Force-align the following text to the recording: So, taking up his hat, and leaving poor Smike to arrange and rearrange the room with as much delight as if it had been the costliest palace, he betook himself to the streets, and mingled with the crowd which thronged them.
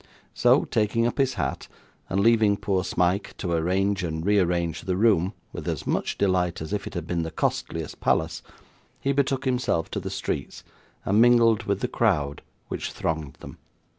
So, 0.33 0.65
taking 0.65 1.05
up 1.05 1.19
his 1.19 1.35
hat, 1.35 1.67
and 2.09 2.19
leaving 2.21 2.57
poor 2.57 2.83
Smike 2.83 3.35
to 3.37 3.51
arrange 3.51 4.01
and 4.03 4.25
rearrange 4.25 4.81
the 4.81 4.95
room 4.97 5.33
with 5.53 5.67
as 5.67 5.85
much 5.85 6.17
delight 6.17 6.59
as 6.59 6.73
if 6.73 6.87
it 6.87 6.95
had 6.95 7.05
been 7.05 7.21
the 7.21 7.29
costliest 7.29 7.99
palace, 7.99 8.41
he 8.99 9.11
betook 9.13 9.45
himself 9.45 9.91
to 9.91 9.99
the 9.99 10.09
streets, 10.09 10.63
and 11.05 11.21
mingled 11.21 11.65
with 11.65 11.81
the 11.81 11.87
crowd 11.87 12.41
which 12.67 12.91
thronged 12.91 13.35
them. 13.41 13.59